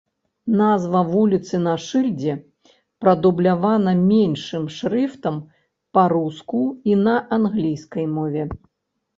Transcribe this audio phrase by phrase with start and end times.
[0.59, 2.33] Назва вуліцы на шыльдзе
[3.05, 5.35] прадублявана меншым шрыфтам
[5.99, 8.43] па-руску і на англійскай мове.